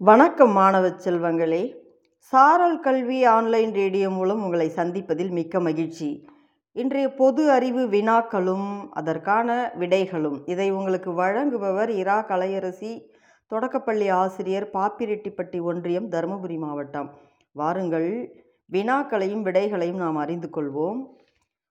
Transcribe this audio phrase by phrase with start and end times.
[0.00, 1.74] வணக்கம் மாணவ செல்வங்களே.
[2.18, 6.28] சாரல் கல்வி ஆன்லைன் ரேடியோ மூலம் உங்களை சந்திப்பதில் மிக்க மகிழ்ச்சி.
[6.72, 10.40] இன்றைய பொது அறிவு வினாக்களும் அதற்கான விடைகளும்.
[10.44, 13.02] இதை உங்களுக்கு வழங்குபவர் இரா கலையரசி
[13.46, 17.14] தொடக்கப்பள்ளி ஆசிரியர் பாப்பிரெட்டிப்பட்டி ஒன்றியம் தருமபுரி மாவட்டம்.
[17.52, 21.06] வாருங்கள் வினாக்களையும் விடைகளையும் நாம் அறிந்து கொள்வோம்.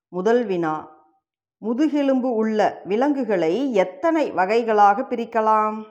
[0.09, 1.05] முதல் வினா
[1.57, 5.83] முதுகெலும்பு உள்ள விலங்குகளை எத்தனை வகைகளாக பிரிக்கலாம்?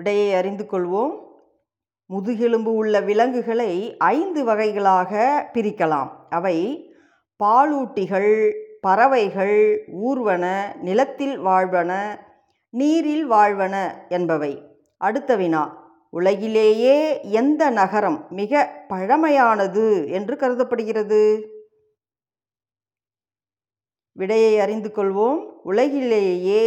[0.00, 1.14] விடையை அறிந்து கொள்வோம்.
[2.06, 5.10] முதுகெலும்பு உள்ள விலங்குகளை ஐந்து வகைகளாக
[5.54, 6.08] பிரிக்கலாம்.
[6.30, 6.56] அவை
[7.44, 8.32] பாலூட்டிகள்
[8.80, 9.58] பறவைகள்
[10.06, 10.44] ஊர்வன
[10.80, 11.92] நிலத்தில் வாழ்வன
[12.70, 13.74] நீரில் வாழ்வன
[14.08, 14.52] என்பவை.
[14.98, 15.62] அடுத்த வினா
[16.10, 16.96] உலகிலேயே
[17.40, 21.20] எந்த நகரம் மிக பழமையானது என்று கருதப்படுகிறது?
[24.12, 25.38] விடையை அறிந்து கொள்வோம்.
[25.62, 26.64] உலகிலேயே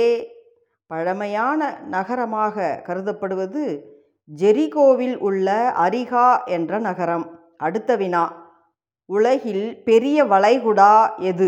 [0.93, 3.81] பழமையான நகரமாக கருதப்படுவது
[4.37, 7.39] ஜெரிகோவில் உள்ள அரிகா என்ற நகரம்.
[7.57, 8.51] அடுத்த வினா.
[9.05, 11.47] உலகில் பெரிய வளைகுடா எது?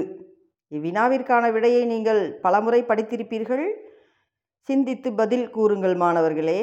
[0.71, 3.71] இவ்வினாவிற்கான விடையை நீங்கள் பலமுறை படித்திருப்பீர்கள்.
[4.61, 6.59] சிந்தித்து பதில் கூறுங்கள் மாணவர்களே.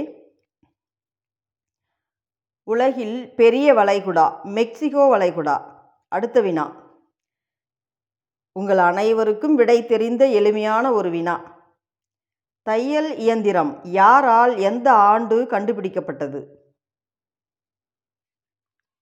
[2.64, 5.56] உலகில் பெரிய வளைகுடா மெக்சிகோ வளைகுடா.
[6.08, 6.66] அடுத்த வினா.
[8.52, 11.60] உங்கள் அனைவருக்கும் விடை தெரிந்த எளிமையான ஒரு வினா.
[12.62, 16.46] தையல் இயந்திரம் யாரால் எந்த ஆண்டு கண்டுபிடிக்கப்பட்டது?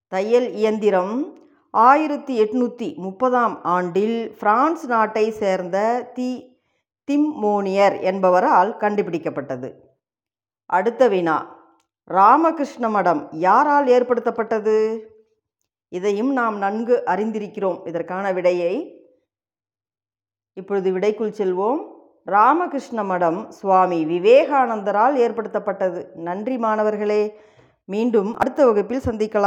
[0.09, 1.39] தையல் இயந்திரம்
[1.71, 6.59] ஆயிரத்தி எட்நூற்றி முப்பதாம் ஆண்டில் பிரான்ஸ் நாட்டை சேர்ந்த தி
[7.11, 9.75] திம்மோனியர் என்பவரால் கண்டுபிடிக்கப்பட்டது.
[10.67, 11.59] அடுத்த வினா.
[12.05, 15.07] ராமகிருஷ்ண மடம் யாரால் ஏற்படுத்தப்பட்டது?
[15.89, 17.87] இதையும் நாம் நன்கு அறிந்திருக்கிறோம்.
[17.87, 19.05] இதற்கான விடையை
[20.53, 21.90] இப்பொழுது விடைக்குள் செல்வோம்.
[22.25, 26.07] ராமகிருஷ்ண மடம் சுவாமி விவேகானந்தரால் ஏற்படுத்தப்பட்டது.
[26.15, 27.41] நன்றி மாணவர்களே.
[27.85, 29.39] மீண்டும் அடுத்த வகுப்பில் சந்திக்கலாம்.